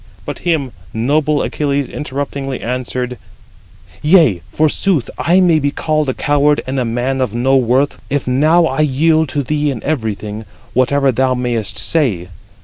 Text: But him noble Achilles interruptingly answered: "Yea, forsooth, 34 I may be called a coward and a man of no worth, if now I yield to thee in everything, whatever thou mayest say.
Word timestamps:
But 0.25 0.39
him 0.39 0.71
noble 0.95 1.43
Achilles 1.43 1.87
interruptingly 1.87 2.59
answered: 2.59 3.19
"Yea, 4.01 4.41
forsooth, 4.51 5.11
34 5.17 5.25
I 5.27 5.39
may 5.41 5.59
be 5.59 5.69
called 5.69 6.09
a 6.09 6.15
coward 6.15 6.59
and 6.65 6.79
a 6.79 6.85
man 6.85 7.21
of 7.21 7.35
no 7.35 7.55
worth, 7.55 8.01
if 8.09 8.25
now 8.25 8.65
I 8.65 8.79
yield 8.79 9.29
to 9.29 9.43
thee 9.43 9.69
in 9.69 9.83
everything, 9.83 10.45
whatever 10.73 11.11
thou 11.11 11.35
mayest 11.35 11.77
say. 11.77 12.29